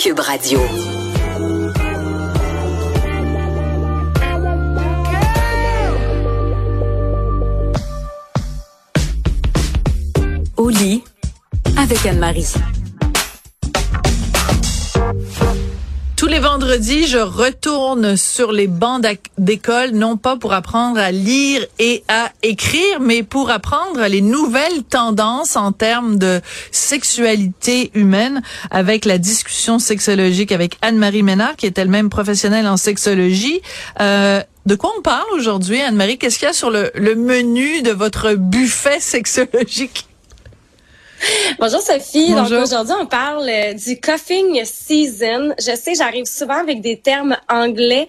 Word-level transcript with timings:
Cube 0.00 0.18
Radio. 0.20 0.58
Au 10.56 10.70
lit 10.70 11.04
avec 11.76 12.06
Anne-Marie. 12.06 12.46
Les 16.30 16.38
vendredis, 16.38 17.08
je 17.08 17.18
retourne 17.18 18.16
sur 18.16 18.52
les 18.52 18.68
bancs 18.68 19.04
d'école, 19.36 19.90
non 19.90 20.16
pas 20.16 20.36
pour 20.36 20.52
apprendre 20.52 21.00
à 21.00 21.10
lire 21.10 21.66
et 21.80 22.04
à 22.06 22.30
écrire, 22.44 23.00
mais 23.00 23.24
pour 23.24 23.50
apprendre 23.50 24.06
les 24.06 24.20
nouvelles 24.20 24.84
tendances 24.88 25.56
en 25.56 25.72
termes 25.72 26.18
de 26.18 26.40
sexualité 26.70 27.90
humaine 27.94 28.42
avec 28.70 29.06
la 29.06 29.18
discussion 29.18 29.80
sexologique 29.80 30.52
avec 30.52 30.78
Anne-Marie 30.82 31.24
Ménard, 31.24 31.56
qui 31.56 31.66
est 31.66 31.76
elle-même 31.78 32.10
professionnelle 32.10 32.68
en 32.68 32.76
sexologie. 32.76 33.60
Euh, 34.00 34.40
de 34.66 34.74
quoi 34.76 34.92
on 34.96 35.02
parle 35.02 35.26
aujourd'hui, 35.34 35.80
Anne-Marie? 35.80 36.16
Qu'est-ce 36.16 36.38
qu'il 36.38 36.46
y 36.46 36.50
a 36.50 36.54
sur 36.54 36.70
le, 36.70 36.92
le 36.94 37.16
menu 37.16 37.82
de 37.82 37.90
votre 37.90 38.34
buffet 38.34 39.00
sexologique? 39.00 40.06
Bonjour 41.58 41.80
Sophie. 41.80 42.34
Donc 42.34 42.50
aujourd'hui, 42.50 42.94
on 42.98 43.06
parle 43.06 43.48
euh, 43.48 43.74
du 43.74 44.00
coughing 44.00 44.64
season. 44.64 45.54
Je 45.58 45.76
sais, 45.76 45.94
j'arrive 45.94 46.24
souvent 46.24 46.60
avec 46.60 46.80
des 46.80 46.98
termes 46.98 47.36
anglais. 47.48 48.08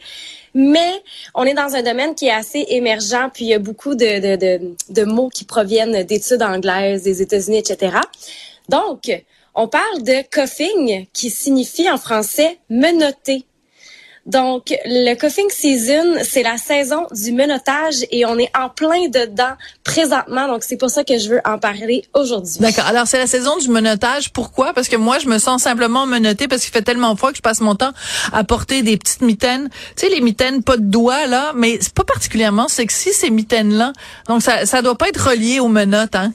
Mais 0.53 1.01
on 1.34 1.43
est 1.45 1.53
dans 1.53 1.75
un 1.75 1.81
domaine 1.81 2.13
qui 2.13 2.27
est 2.27 2.31
assez 2.31 2.65
émergent, 2.70 3.29
puis 3.34 3.45
il 3.45 3.47
y 3.47 3.53
a 3.53 3.59
beaucoup 3.59 3.95
de, 3.95 4.20
de, 4.20 4.35
de, 4.35 4.75
de 4.89 5.03
mots 5.05 5.29
qui 5.29 5.45
proviennent 5.45 6.03
d'études 6.03 6.43
anglaises, 6.43 7.03
des 7.03 7.21
États-Unis, 7.21 7.59
etc. 7.59 7.97
Donc, 8.67 9.09
on 9.55 9.70
parle 9.70 10.03
de 10.03 10.23
coughing, 10.29 11.05
qui 11.13 11.29
signifie 11.29 11.89
en 11.89 11.98
français 11.98 12.57
menotter. 12.70 13.45
Donc, 14.27 14.73
le 14.85 15.16
coughing 15.16 15.49
season, 15.49 16.20
c'est 16.23 16.43
la 16.43 16.57
saison 16.57 17.07
du 17.12 17.32
menottage 17.32 18.05
et 18.12 18.26
on 18.26 18.37
est 18.37 18.51
en 18.55 18.70
plein 18.70 19.07
dedans 19.07 19.54
présentement. 19.84 20.48
Donc, 20.48 20.63
c'est 20.63 20.77
pour 20.77 20.91
ça 20.91 21.04
que 21.04 21.18
je 21.18 21.29
veux 21.29 21.41
en 21.43 21.57
parler 21.57 22.05
aujourd'hui. 22.13 22.59
D'accord. 22.59 22.85
Alors, 22.85 23.07
c'est 23.07 23.18
la 23.18 23.26
saison 23.26 23.57
du 23.57 23.70
menottage. 23.70 24.31
Pourquoi? 24.31 24.73
Parce 24.73 24.90
que 24.90 24.96
moi, 24.96 25.18
je 25.18 25.27
me 25.27 25.40
sens 25.40 25.63
simplement 25.63 26.05
menottée 26.05 26.48
parce 26.48 26.62
qu'il 26.62 26.71
fait 26.71 26.84
tellement 26.84 27.15
froid 27.15 27.31
que 27.31 27.37
je 27.37 27.41
passe 27.41 27.62
mon 27.62 27.73
temps 27.73 27.93
à 28.31 28.43
porter 28.43 28.84
des 28.84 28.98
petites 28.98 29.21
mitaines. 29.21 29.70
Tu 29.96 30.05
sais, 30.05 30.09
les 30.09 30.21
mitaines 30.21 30.62
pas 30.62 30.77
de 30.77 30.84
doigts, 30.84 31.26
là, 31.26 31.53
mais 31.55 31.79
c'est 31.81 31.93
pas 31.93 32.03
particulièrement 32.03 32.68
sexy, 32.68 33.13
ces 33.13 33.31
mitaines-là. 33.31 33.93
Donc, 34.27 34.43
ça, 34.43 34.68
ça 34.68 34.84
doit 34.84 34.98
pas 34.98 35.09
être 35.09 35.29
relié 35.29 35.59
aux 35.59 35.68
menottes, 35.68 36.15
hein? 36.15 36.31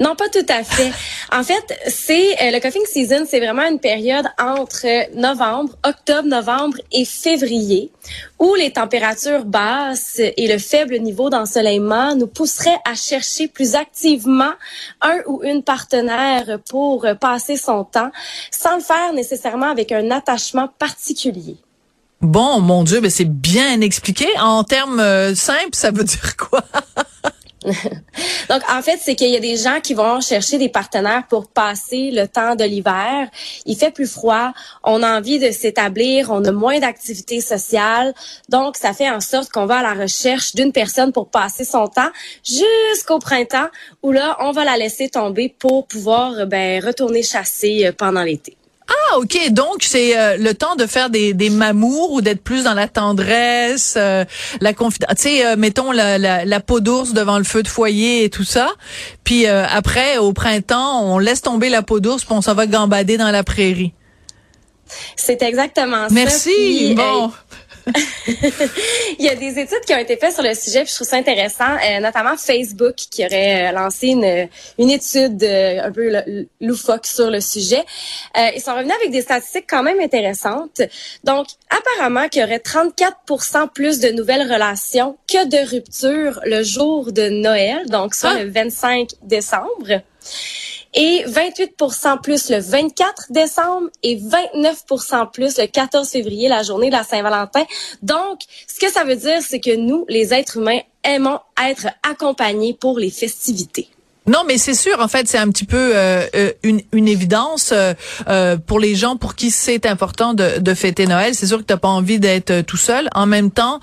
Non, 0.00 0.16
pas 0.16 0.28
tout 0.28 0.46
à 0.48 0.64
fait. 0.64 0.92
En 1.32 1.42
fait, 1.42 1.78
c'est 1.86 2.32
euh, 2.42 2.50
le 2.50 2.60
coughing 2.60 2.84
season, 2.86 3.24
c'est 3.28 3.40
vraiment 3.40 3.66
une 3.66 3.78
période 3.78 4.26
entre 4.38 4.86
novembre, 5.16 5.74
octobre, 5.84 6.28
novembre 6.28 6.78
et 6.92 7.04
février 7.04 7.90
où 8.38 8.54
les 8.54 8.72
températures 8.72 9.44
basses 9.44 10.18
et 10.18 10.48
le 10.48 10.58
faible 10.58 10.98
niveau 10.98 11.30
d'ensoleillement 11.30 12.14
nous 12.16 12.26
pousseraient 12.26 12.78
à 12.84 12.94
chercher 12.94 13.48
plus 13.48 13.74
activement 13.74 14.52
un 15.02 15.18
ou 15.26 15.42
une 15.44 15.62
partenaire 15.62 16.58
pour 16.68 17.06
passer 17.20 17.56
son 17.56 17.84
temps 17.84 18.10
sans 18.50 18.76
le 18.76 18.82
faire 18.82 19.12
nécessairement 19.12 19.70
avec 19.70 19.92
un 19.92 20.10
attachement 20.10 20.68
particulier. 20.78 21.56
Bon, 22.20 22.60
mon 22.60 22.84
Dieu, 22.84 23.00
mais 23.00 23.08
c'est 23.08 23.24
bien 23.24 23.80
expliqué. 23.80 24.26
En 24.38 24.62
termes 24.62 25.00
euh, 25.00 25.34
simples, 25.34 25.70
ça 25.72 25.90
veut 25.90 26.04
dire 26.04 26.36
quoi? 26.36 26.62
Donc, 28.48 28.62
en 28.70 28.80
fait, 28.80 28.98
c'est 29.02 29.14
qu'il 29.14 29.30
y 29.30 29.36
a 29.36 29.40
des 29.40 29.56
gens 29.56 29.80
qui 29.82 29.92
vont 29.92 30.20
chercher 30.20 30.56
des 30.56 30.70
partenaires 30.70 31.24
pour 31.28 31.46
passer 31.46 32.10
le 32.10 32.26
temps 32.26 32.54
de 32.54 32.64
l'hiver. 32.64 33.28
Il 33.66 33.76
fait 33.76 33.90
plus 33.90 34.06
froid, 34.06 34.52
on 34.82 35.02
a 35.02 35.18
envie 35.18 35.38
de 35.38 35.50
s'établir, 35.50 36.30
on 36.30 36.42
a 36.44 36.52
moins 36.52 36.78
d'activités 36.78 37.40
sociales. 37.40 38.14
Donc, 38.48 38.76
ça 38.76 38.94
fait 38.94 39.10
en 39.10 39.20
sorte 39.20 39.50
qu'on 39.50 39.66
va 39.66 39.78
à 39.78 39.94
la 39.94 40.02
recherche 40.02 40.54
d'une 40.54 40.72
personne 40.72 41.12
pour 41.12 41.28
passer 41.28 41.64
son 41.64 41.86
temps 41.86 42.10
jusqu'au 42.44 43.18
printemps 43.18 43.68
où 44.02 44.12
là, 44.12 44.36
on 44.40 44.52
va 44.52 44.64
la 44.64 44.76
laisser 44.78 45.10
tomber 45.10 45.54
pour 45.58 45.86
pouvoir 45.86 46.46
ben, 46.46 46.82
retourner 46.84 47.22
chasser 47.22 47.86
euh, 47.86 47.92
pendant 47.92 48.22
l'été. 48.22 48.56
Ah, 48.90 49.18
OK. 49.18 49.50
Donc, 49.50 49.82
c'est 49.82 50.18
euh, 50.18 50.36
le 50.36 50.54
temps 50.54 50.76
de 50.76 50.86
faire 50.86 51.10
des, 51.10 51.32
des 51.32 51.50
mamours 51.50 52.12
ou 52.12 52.20
d'être 52.20 52.42
plus 52.42 52.64
dans 52.64 52.74
la 52.74 52.88
tendresse, 52.88 53.94
euh, 53.96 54.24
la 54.60 54.72
confidence. 54.72 55.14
Tu 55.16 55.22
sais, 55.22 55.46
euh, 55.46 55.56
mettons 55.56 55.92
la, 55.92 56.18
la, 56.18 56.44
la 56.44 56.60
peau 56.60 56.80
d'ours 56.80 57.12
devant 57.12 57.38
le 57.38 57.44
feu 57.44 57.62
de 57.62 57.68
foyer 57.68 58.24
et 58.24 58.30
tout 58.30 58.44
ça. 58.44 58.70
Puis 59.24 59.46
après, 59.46 60.18
au 60.18 60.32
printemps, 60.32 61.02
on 61.04 61.18
laisse 61.18 61.42
tomber 61.42 61.68
la 61.68 61.82
peau 61.82 62.00
d'ours 62.00 62.24
puis 62.24 62.34
on 62.34 62.42
s'en 62.42 62.54
va 62.54 62.66
gambader 62.66 63.16
dans 63.16 63.30
la 63.30 63.44
prairie. 63.44 63.92
C'est 65.14 65.42
exactement 65.42 66.08
ça. 66.08 66.14
Merci. 66.14 66.94
bon. 66.96 67.30
Il 69.18 69.24
y 69.24 69.28
a 69.28 69.34
des 69.34 69.58
études 69.58 69.80
qui 69.86 69.94
ont 69.94 69.98
été 69.98 70.16
faites 70.16 70.32
sur 70.32 70.42
le 70.42 70.54
sujet, 70.54 70.82
puis 70.82 70.90
je 70.90 70.94
trouve 70.96 71.08
ça 71.08 71.16
intéressant, 71.16 71.76
euh, 71.84 72.00
notamment 72.00 72.36
Facebook 72.36 72.94
qui 72.94 73.24
aurait 73.24 73.68
euh, 73.68 73.72
lancé 73.72 74.08
une, 74.08 74.48
une 74.78 74.90
étude 74.90 75.42
euh, 75.42 75.82
un 75.82 75.92
peu 75.92 76.12
loufoque 76.60 77.06
sur 77.06 77.30
le 77.30 77.40
sujet. 77.40 77.84
ils 78.36 78.60
sont 78.60 78.74
revenus 78.74 78.94
avec 79.00 79.10
des 79.10 79.22
statistiques 79.22 79.66
quand 79.68 79.82
même 79.82 80.00
intéressantes. 80.00 80.82
Donc, 81.24 81.46
apparemment 81.70 82.28
qu'il 82.28 82.42
y 82.42 82.44
aurait 82.44 82.58
34% 82.58 83.68
plus 83.72 84.00
de 84.00 84.08
nouvelles 84.10 84.50
relations 84.50 85.16
que 85.28 85.46
de 85.46 85.70
ruptures 85.70 86.40
le 86.44 86.62
jour 86.62 87.12
de 87.12 87.28
Noël, 87.28 87.86
donc 87.86 88.14
soit 88.14 88.34
ah! 88.36 88.42
le 88.42 88.50
25 88.50 89.08
décembre 89.22 90.02
et 90.94 91.24
28% 91.26 92.20
plus 92.20 92.50
le 92.50 92.58
24 92.58 93.26
décembre 93.30 93.88
et 94.02 94.16
29% 94.16 95.30
plus 95.30 95.58
le 95.58 95.66
14 95.66 96.08
février, 96.08 96.48
la 96.48 96.62
journée 96.62 96.88
de 96.88 96.96
la 96.96 97.04
Saint-Valentin. 97.04 97.64
Donc, 98.02 98.40
ce 98.66 98.80
que 98.80 98.90
ça 98.90 99.04
veut 99.04 99.16
dire, 99.16 99.40
c'est 99.42 99.60
que 99.60 99.74
nous, 99.76 100.04
les 100.08 100.34
êtres 100.34 100.56
humains, 100.56 100.80
aimons 101.04 101.38
être 101.62 101.88
accompagnés 102.08 102.74
pour 102.74 102.98
les 102.98 103.10
festivités. 103.10 103.88
Non, 104.30 104.44
mais 104.46 104.58
c'est 104.58 104.74
sûr. 104.74 105.00
En 105.00 105.08
fait, 105.08 105.26
c'est 105.26 105.38
un 105.38 105.48
petit 105.48 105.64
peu 105.64 105.90
euh, 105.92 106.24
euh, 106.36 106.52
une, 106.62 106.82
une, 106.92 107.08
évidence 107.08 107.74
euh, 107.74 108.56
pour 108.64 108.78
les 108.78 108.94
gens 108.94 109.16
pour 109.16 109.34
qui 109.34 109.50
c'est 109.50 109.86
important 109.86 110.34
de, 110.34 110.60
de, 110.60 110.74
fêter 110.74 111.08
Noël. 111.08 111.34
C'est 111.34 111.48
sûr 111.48 111.58
que 111.58 111.64
t'as 111.64 111.76
pas 111.76 111.88
envie 111.88 112.20
d'être 112.20 112.60
tout 112.60 112.76
seul. 112.76 113.08
En 113.12 113.26
même 113.26 113.50
temps, 113.50 113.80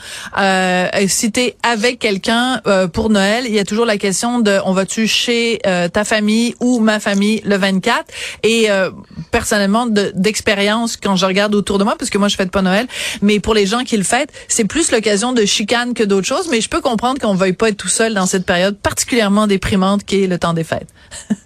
si 1.08 1.32
t'es 1.34 1.58
avec 1.64 2.00
quelqu'un 2.00 2.62
pour 2.94 3.10
Noël, 3.10 3.44
il 3.46 3.54
y 3.54 3.60
a 3.60 3.66
toujours 3.66 3.86
la 3.86 3.98
question 3.98 4.40
de 4.40 4.58
on 4.64 4.72
va-tu 4.72 5.06
chez 5.06 5.60
ta 5.92 6.06
famille 6.06 6.56
ou 6.62 6.80
ma 6.80 7.02
famille 7.02 7.42
le 7.44 7.58
24. 7.58 8.06
Et 8.44 8.70
personnellement, 9.32 9.86
d'expérience, 9.86 10.96
quand 10.96 11.18
je 11.18 11.26
regarde 11.26 11.56
autour 11.56 11.78
de 11.78 11.84
moi, 11.84 11.96
parce 12.00 12.10
que 12.10 12.18
moi 12.18 12.30
je 12.30 12.38
fête 12.38 12.52
pas 12.52 12.62
Noël, 12.62 12.88
mais 13.22 13.42
pour 13.42 13.54
les 13.54 13.66
gens 13.66 13.84
qui 13.84 13.98
le 13.98 14.04
fêtent, 14.04 14.32
c'est 14.48 14.66
plus 14.66 14.92
l'occasion 14.92 15.34
de 15.34 15.44
chicane 15.44 15.94
que 15.94 16.04
d'autres 16.04 16.28
choses. 16.28 16.48
Mais 16.50 16.62
je 16.62 16.70
peux 16.70 16.82
comprendre 16.82 17.20
qu'on 17.20 17.36
veuille 17.36 17.54
pas 17.54 17.70
être 17.70 17.78
tout 17.78 17.90
seul 17.90 18.14
dans 18.14 18.26
cette 18.26 18.46
période 18.46 18.78
particulièrement 18.78 19.48
déprimante 19.48 20.06
qui 20.06 20.24
est 20.24 20.28
le 20.28 20.37
temps 20.38 20.54
des 20.54 20.64
fêtes. 20.64 20.90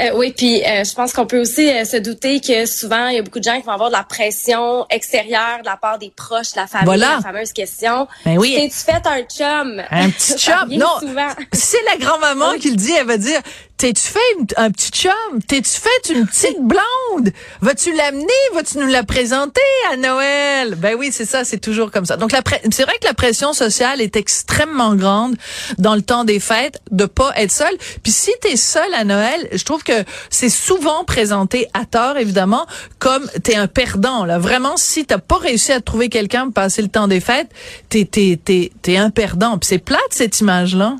Euh, 0.00 0.10
oui, 0.14 0.32
puis 0.36 0.64
euh, 0.64 0.84
je 0.84 0.94
pense 0.94 1.12
qu'on 1.12 1.26
peut 1.26 1.40
aussi 1.40 1.68
euh, 1.68 1.84
se 1.84 1.96
douter 1.96 2.40
que 2.40 2.66
souvent, 2.66 3.08
il 3.08 3.16
y 3.16 3.18
a 3.18 3.22
beaucoup 3.22 3.38
de 3.38 3.44
gens 3.44 3.58
qui 3.58 3.66
vont 3.66 3.72
avoir 3.72 3.90
de 3.90 3.94
la 3.94 4.04
pression 4.04 4.86
extérieure 4.90 5.58
de 5.60 5.66
la 5.66 5.76
part 5.76 5.98
des 5.98 6.10
proches, 6.14 6.52
de 6.52 6.60
la 6.60 6.66
famille, 6.66 6.98
la 6.98 7.20
fameuse 7.20 7.52
question. 7.52 8.06
Ben 8.24 8.38
oui. 8.38 8.54
T'es-tu 8.56 8.92
fait 8.92 9.06
un 9.06 9.22
chum? 9.22 9.82
Un 9.90 10.10
petit 10.10 10.34
chum? 10.38 10.68
non, 10.70 11.00
c'est 11.52 11.82
la 11.84 11.96
grand-maman 11.96 12.54
qui 12.58 12.70
le 12.70 12.76
dit, 12.76 12.92
elle 12.92 13.06
va 13.06 13.16
dire, 13.16 13.40
T'es-tu 13.78 14.02
fait 14.02 14.54
un 14.56 14.72
petit 14.72 14.90
chum? 14.90 15.40
T'es-tu 15.46 15.70
fait 15.70 16.12
une 16.12 16.26
petite 16.26 16.58
blonde? 16.60 17.30
Vas-tu 17.60 17.94
l'amener? 17.94 18.26
Vas-tu 18.52 18.78
nous 18.78 18.88
la 18.88 19.04
présenter 19.04 19.60
à 19.92 19.96
Noël? 19.96 20.74
Ben 20.74 20.96
oui, 20.98 21.10
c'est 21.12 21.24
ça, 21.24 21.44
c'est 21.44 21.60
toujours 21.60 21.92
comme 21.92 22.04
ça. 22.04 22.16
Donc 22.16 22.32
c'est 22.32 22.82
vrai 22.82 22.94
que 23.00 23.06
la 23.06 23.14
pression 23.14 23.52
sociale 23.52 24.00
est 24.00 24.16
extrêmement 24.16 24.96
grande 24.96 25.36
dans 25.78 25.94
le 25.94 26.02
temps 26.02 26.24
des 26.24 26.40
fêtes 26.40 26.82
de 26.90 27.04
pas 27.04 27.30
être 27.36 27.52
seul. 27.52 27.72
Puis 28.02 28.10
si 28.10 28.32
t'es 28.40 28.56
seul 28.56 28.92
à 28.94 29.04
Noël, 29.04 29.48
je 29.52 29.64
trouve 29.64 29.84
que 29.84 30.04
c'est 30.28 30.48
souvent 30.48 31.04
présenté 31.04 31.68
à 31.72 31.84
tort, 31.84 32.16
évidemment, 32.16 32.66
comme 32.98 33.30
t'es 33.44 33.54
un 33.54 33.68
perdant. 33.68 34.24
Là, 34.24 34.40
vraiment, 34.40 34.76
si 34.76 35.06
t'as 35.06 35.18
pas 35.18 35.38
réussi 35.38 35.70
à 35.70 35.80
trouver 35.80 36.08
quelqu'un 36.08 36.46
pour 36.46 36.54
passer 36.54 36.82
le 36.82 36.88
temps 36.88 37.06
des 37.06 37.20
fêtes, 37.20 37.50
t'es 37.90 38.04
t'es 38.04 38.40
t'es 38.44 38.72
t'es 38.82 38.96
un 38.96 39.10
perdant. 39.10 39.56
Puis 39.56 39.68
c'est 39.68 39.78
plate 39.78 40.00
cette 40.10 40.40
image-là 40.40 40.96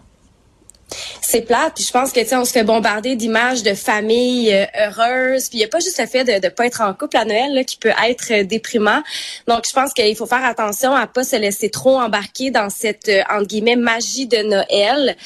c'est 1.21 1.43
plate. 1.43 1.75
Puis 1.75 1.85
je 1.85 1.93
pense 1.93 2.13
que 2.13 2.21
tu 2.21 2.27
sais, 2.27 2.37
on 2.37 2.45
se 2.45 2.53
fait 2.53 2.65
bombarder 2.65 3.17
d'images 3.17 3.63
de 3.63 3.75
familles 3.75 4.53
euh, 4.53 4.65
heureuses. 4.87 5.49
Puis 5.49 5.59
il 5.59 5.61
y 5.61 5.65
a 5.65 5.69
pas 5.69 5.81
juste 5.81 5.99
le 5.99 6.07
fait 6.07 6.25
de 6.25 6.33
ne 6.33 6.51
pas 6.51 6.67
être 6.67 6.81
en 6.81 6.95
couple 6.95 7.17
à 7.17 7.25
Noël 7.25 7.55
là, 7.55 7.65
qui 7.65 7.77
peut 7.77 7.93
être 8.07 8.33
euh, 8.33 8.45
déprimant. 8.45 9.03
Donc 9.47 9.67
je 9.69 9.73
pense 9.73 9.93
qu'il 9.93 10.15
faut 10.17 10.27
faire 10.27 10.45
attention 10.45 10.95
à 10.95 11.07
pas 11.07 11.25
se 11.25 11.37
laisser 11.37 11.71
trop 11.71 11.99
embarquer 11.99 12.51
dans 12.51 12.71
cette 12.71 13.09
euh, 13.09 13.23
entre 13.31 13.47
guillemets 13.47 13.77
magie 13.77 14.27
de 14.27 14.39
Noël 14.39 15.17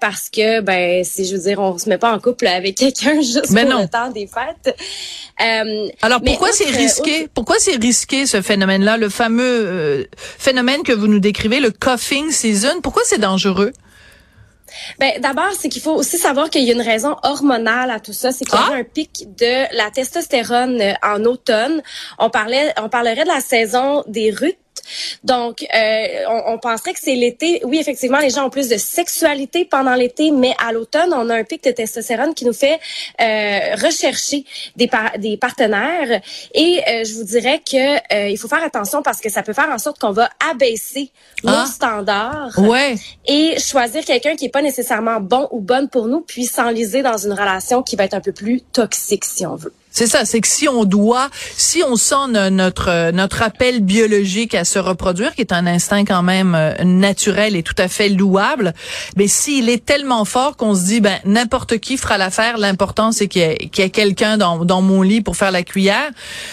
parce 0.00 0.28
que 0.28 0.60
ben 0.60 1.04
c'est 1.04 1.24
je 1.24 1.36
veux 1.36 1.42
dire 1.42 1.58
on 1.58 1.78
se 1.78 1.88
met 1.88 1.98
pas 1.98 2.12
en 2.12 2.18
couple 2.18 2.46
avec 2.46 2.76
quelqu'un 2.76 3.14
juste 3.20 3.46
pour 3.46 3.54
le 3.56 3.88
temps 3.88 4.10
des 4.10 4.26
fêtes. 4.26 4.76
Alors 6.02 6.20
pourquoi 6.20 6.52
c'est 6.52 6.70
risqué? 6.70 7.28
Pourquoi 7.32 7.56
c'est 7.58 7.76
risqué 7.76 8.26
ce 8.26 8.42
phénomène-là, 8.42 8.96
le 8.96 9.08
fameux 9.08 10.08
phénomène 10.38 10.82
que 10.82 10.92
vous 10.92 11.06
nous 11.06 11.20
décrivez, 11.20 11.60
le 11.60 11.70
coughing 11.70 12.30
season? 12.30 12.80
Pourquoi 12.82 13.02
c'est 13.06 13.20
dangereux? 13.20 13.72
Ben, 14.98 15.20
d'abord, 15.20 15.52
c'est 15.58 15.68
qu'il 15.68 15.82
faut 15.82 15.94
aussi 15.94 16.18
savoir 16.18 16.50
qu'il 16.50 16.64
y 16.64 16.70
a 16.70 16.74
une 16.74 16.80
raison 16.80 17.16
hormonale 17.22 17.90
à 17.90 18.00
tout 18.00 18.12
ça. 18.12 18.32
C'est 18.32 18.44
qu'il 18.44 18.58
y 18.58 18.62
a 18.62 18.68
ah! 18.72 18.76
un 18.76 18.84
pic 18.84 19.26
de 19.38 19.76
la 19.76 19.90
testostérone 19.90 20.80
euh, 20.80 20.92
en 21.02 21.24
automne. 21.24 21.82
On 22.18 22.30
parlait, 22.30 22.72
on 22.80 22.88
parlerait 22.88 23.24
de 23.24 23.28
la 23.28 23.40
saison 23.40 24.04
des 24.06 24.30
rutes 24.30 24.58
donc, 25.24 25.66
euh, 25.74 26.06
on, 26.46 26.58
penserait 26.58 26.92
que 26.92 27.00
c'est 27.00 27.14
l'été. 27.14 27.60
Oui, 27.64 27.78
effectivement, 27.78 28.18
les 28.18 28.30
gens 28.30 28.46
ont 28.46 28.50
plus 28.50 28.68
de 28.68 28.76
sexualité 28.76 29.64
pendant 29.64 29.94
l'été, 29.94 30.30
mais 30.30 30.54
à 30.64 30.72
l'automne, 30.72 31.12
on 31.12 31.28
a 31.30 31.34
un 31.34 31.44
pic 31.44 31.64
de 31.64 31.70
testostérone 31.70 32.34
qui 32.34 32.44
nous 32.44 32.52
fait 32.52 32.78
euh, 33.20 33.74
rechercher 33.76 34.44
des, 34.76 34.90
des 35.18 35.36
partenaires. 35.36 36.20
Et 36.54 36.82
euh, 36.88 37.04
je 37.04 37.14
vous 37.14 37.24
dirais 37.24 37.60
que 37.60 38.30
il 38.30 38.36
faut 38.36 38.48
faire 38.48 38.62
attention 38.62 39.02
parce 39.02 39.20
que 39.20 39.30
ça 39.30 39.42
peut 39.42 39.52
faire 39.52 39.70
en 39.70 39.78
sorte 39.78 39.98
qu'on 39.98 40.12
va 40.12 40.30
abaisser 40.50 41.10
nos 41.44 41.52
ah. 41.52 41.66
standards 41.66 42.58
ouais. 42.58 42.94
et 43.26 43.58
choisir 43.58 44.04
quelqu'un 44.04 44.36
qui 44.36 44.46
est 44.46 44.50
pas 44.50 44.62
nécessairement 44.62 45.20
bon 45.20 45.48
ou 45.50 45.60
bonne 45.60 45.88
pour 45.88 46.06
nous, 46.06 46.20
puis 46.20 46.44
s'enliser 46.44 47.02
dans 47.02 47.16
une 47.16 47.32
relation 47.32 47.82
qui 47.82 47.96
va 47.96 48.04
être 48.04 48.14
un 48.14 48.20
peu 48.20 48.32
plus 48.32 48.60
toxique, 48.60 49.24
si 49.24 49.46
on 49.46 49.56
veut. 49.56 49.72
C'est 49.92 50.06
ça, 50.06 50.24
c'est 50.24 50.40
que 50.40 50.48
si 50.48 50.68
on 50.68 50.84
doit, 50.84 51.28
si 51.56 51.82
on 51.86 51.96
sent 51.96 52.28
notre 52.50 53.10
notre 53.10 53.42
appel 53.42 53.80
biologique 53.80 54.54
à 54.54 54.64
se 54.64 54.78
reproduire, 54.78 55.34
qui 55.34 55.42
est 55.42 55.52
un 55.52 55.66
instinct 55.66 56.06
quand 56.06 56.22
même 56.22 56.54
euh, 56.54 56.72
naturel 56.82 57.56
et 57.56 57.62
tout 57.62 57.74
à 57.76 57.88
fait 57.88 58.08
louable, 58.08 58.72
mais 59.16 59.28
s'il 59.28 59.68
est 59.68 59.84
tellement 59.84 60.24
fort 60.24 60.56
qu'on 60.56 60.74
se 60.74 60.84
dit 60.84 61.00
ben 61.00 61.18
n'importe 61.26 61.78
qui 61.78 61.98
fera 61.98 62.16
l'affaire, 62.16 62.56
l'important 62.56 63.12
c'est 63.12 63.28
qu'il 63.28 63.42
y 63.42 63.44
ait, 63.44 63.70
ait 63.78 63.90
quelqu'un 63.90 64.38
dans, 64.38 64.64
dans 64.64 64.80
mon 64.80 65.02
lit 65.02 65.20
pour 65.20 65.36
faire 65.36 65.50
la 65.50 65.62
cuillère, 65.62 66.10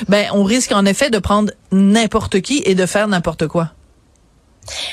ben 0.10 0.26
on 0.34 0.44
risque 0.44 0.74
en 0.74 0.86
effet 0.86 1.10
de 1.10 1.20
prendre 1.20 1.54
n'importe 1.72 2.42
qui 2.42 2.62
et 2.66 2.76
de 2.76 2.86
faire 2.86 3.08
n'importe 3.08 3.48
quoi. 3.48 3.72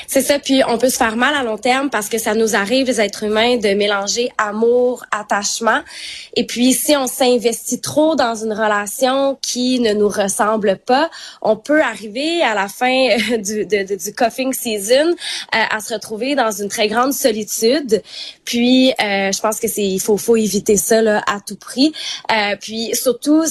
C'est 0.07 0.21
ça, 0.21 0.39
puis 0.39 0.61
on 0.67 0.77
peut 0.77 0.89
se 0.89 0.97
faire 0.97 1.15
mal 1.15 1.35
à 1.35 1.43
long 1.43 1.57
terme 1.57 1.89
parce 1.89 2.09
que 2.09 2.17
ça 2.17 2.33
nous 2.33 2.55
arrive, 2.55 2.87
les 2.87 3.01
êtres 3.01 3.23
humains, 3.23 3.57
de 3.57 3.69
mélanger 3.69 4.29
amour, 4.37 5.05
attachement. 5.11 5.81
Et 6.35 6.45
puis, 6.45 6.73
si 6.73 6.95
on 6.95 7.07
s'investit 7.07 7.81
trop 7.81 8.15
dans 8.15 8.35
une 8.35 8.53
relation 8.53 9.37
qui 9.41 9.79
ne 9.79 9.93
nous 9.93 10.09
ressemble 10.09 10.77
pas, 10.77 11.09
on 11.41 11.55
peut 11.55 11.81
arriver 11.81 12.41
à 12.41 12.55
la 12.55 12.67
fin 12.67 13.09
euh, 13.09 13.37
du, 13.37 13.65
de, 13.65 13.95
du 13.95 14.13
coughing 14.13 14.53
season 14.53 15.09
euh, 15.09 15.15
à 15.51 15.79
se 15.79 15.93
retrouver 15.93 16.35
dans 16.35 16.51
une 16.51 16.69
très 16.69 16.87
grande 16.87 17.13
solitude. 17.13 18.01
Puis, 18.45 18.91
euh, 19.01 19.31
je 19.31 19.39
pense 19.39 19.59
que 19.59 19.67
c'est 19.67 19.83
il 19.83 19.99
faut, 19.99 20.17
faut 20.17 20.35
éviter 20.35 20.77
ça 20.77 21.01
là, 21.01 21.23
à 21.27 21.39
tout 21.39 21.55
prix. 21.55 21.93
puis, 22.59 22.91
surtout, 22.93 23.45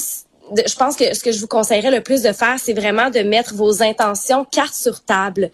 je 0.55 0.75
pense 0.75 0.95
que 0.95 1.13
ce 1.13 1.23
que 1.23 1.31
je 1.31 1.39
vous 1.39 1.47
conseillerais 1.47 1.91
le 1.91 2.01
plus 2.01 2.21
de 2.21 2.31
faire, 2.31 2.55
c'est 2.57 2.73
vraiment 2.73 3.09
de 3.09 3.19
mettre 3.19 3.53
vos 3.55 3.81
intentions 3.81 4.45
carte 4.45 4.73
sur 4.73 5.03
table. 5.03 5.51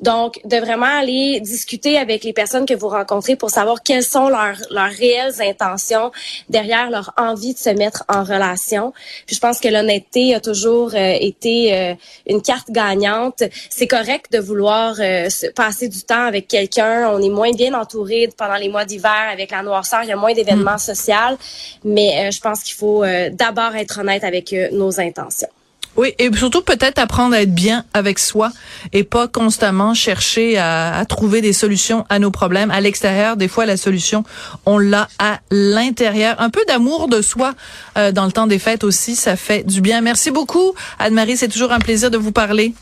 Donc, 0.00 0.40
de 0.44 0.56
vraiment 0.56 0.86
aller 0.86 1.40
discuter 1.40 1.98
avec 1.98 2.24
les 2.24 2.32
personnes 2.32 2.64
que 2.64 2.74
vous 2.74 2.88
rencontrez 2.88 3.36
pour 3.36 3.50
savoir 3.50 3.82
quelles 3.82 4.02
sont 4.02 4.28
leurs, 4.28 4.56
leurs 4.70 4.90
réelles 4.90 5.42
intentions 5.42 6.10
derrière 6.48 6.90
leur 6.90 7.12
envie 7.18 7.52
de 7.52 7.58
se 7.58 7.70
mettre 7.70 8.04
en 8.08 8.24
relation. 8.24 8.92
Puis 9.26 9.36
je 9.36 9.40
pense 9.40 9.60
que 9.60 9.68
l'honnêteté 9.68 10.34
a 10.34 10.40
toujours 10.40 10.94
euh, 10.94 11.16
été 11.20 11.74
euh, 11.74 11.94
une 12.26 12.40
carte 12.40 12.70
gagnante. 12.70 13.42
C'est 13.68 13.86
correct 13.86 14.32
de 14.32 14.38
vouloir 14.38 14.94
euh, 15.00 15.28
passer 15.54 15.88
du 15.88 16.02
temps 16.02 16.24
avec 16.24 16.48
quelqu'un. 16.48 17.10
On 17.10 17.20
est 17.20 17.28
moins 17.28 17.52
bien 17.52 17.74
entouré 17.74 18.30
pendant 18.36 18.56
les 18.56 18.68
mois 18.68 18.86
d'hiver 18.86 19.28
avec 19.30 19.50
la 19.50 19.62
noirceur. 19.62 20.00
Il 20.02 20.08
y 20.08 20.12
a 20.12 20.16
moins 20.16 20.32
d'événements 20.32 20.76
mm. 20.76 20.78
sociaux. 20.78 21.36
Mais 21.84 22.30
je 22.30 22.40
pense 22.40 22.62
qu'il 22.62 22.74
faut 22.74 23.04
d'abord 23.32 23.74
être 23.74 24.00
honnête 24.00 24.22
avec 24.22 24.29
nos 24.72 25.00
intentions. 25.00 25.48
Oui, 25.96 26.14
et 26.18 26.34
surtout 26.34 26.62
peut-être 26.62 26.98
apprendre 26.98 27.34
à 27.34 27.42
être 27.42 27.54
bien 27.54 27.84
avec 27.94 28.18
soi 28.18 28.52
et 28.92 29.02
pas 29.02 29.26
constamment 29.26 29.92
chercher 29.92 30.56
à, 30.56 31.04
trouver 31.08 31.40
des 31.40 31.52
solutions 31.52 32.06
à 32.08 32.18
nos 32.18 32.30
problèmes 32.30 32.70
à 32.70 32.80
l'extérieur. 32.80 33.36
Des 33.36 33.48
fois, 33.48 33.66
la 33.66 33.76
solution, 33.76 34.24
on 34.66 34.78
l'a 34.78 35.08
à 35.18 35.40
l'intérieur. 35.50 36.40
Un 36.40 36.50
peu 36.50 36.60
d'amour 36.68 37.08
de 37.08 37.20
soi 37.22 37.54
euh, 37.98 38.12
dans 38.12 38.24
le 38.24 38.32
temps 38.32 38.46
des 38.46 38.60
fêtes 38.60 38.84
aussi, 38.84 39.16
ça 39.16 39.36
fait 39.36 39.66
du 39.66 39.80
bien. 39.80 40.00
Merci 40.00 40.30
beaucoup, 40.30 40.74
Anne-Marie. 40.98 41.36
C'est 41.36 41.48
toujours 41.48 41.72
un 41.72 41.80
plaisir 41.80 42.10
de 42.10 42.18
vous 42.18 42.32
parler. 42.32 42.72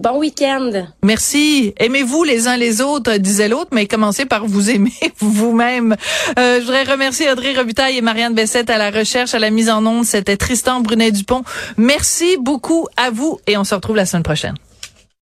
Bon 0.00 0.16
week-end. 0.18 0.70
Merci. 1.02 1.74
Aimez-vous 1.76 2.22
les 2.22 2.46
uns 2.46 2.56
les 2.56 2.80
autres, 2.80 3.16
disait 3.16 3.48
l'autre, 3.48 3.70
mais 3.72 3.86
commencez 3.86 4.26
par 4.26 4.46
vous 4.46 4.70
aimer 4.70 4.92
vous-même. 5.18 5.96
Euh, 6.38 6.60
je 6.60 6.64
voudrais 6.64 6.84
remercier 6.84 7.30
Audrey 7.30 7.52
Robitaille 7.52 7.96
et 7.96 8.00
Marianne 8.00 8.34
Bessette 8.34 8.70
à 8.70 8.78
la 8.78 8.90
recherche, 8.90 9.34
à 9.34 9.40
la 9.40 9.50
mise 9.50 9.70
en 9.70 9.84
onde. 9.84 10.04
C'était 10.04 10.36
Tristan 10.36 10.80
Brunet-Dupont. 10.80 11.42
Merci 11.76 12.36
beaucoup 12.40 12.86
à 12.96 13.10
vous 13.10 13.40
et 13.48 13.56
on 13.56 13.64
se 13.64 13.74
retrouve 13.74 13.96
la 13.96 14.06
semaine 14.06 14.22
prochaine. 14.22 14.54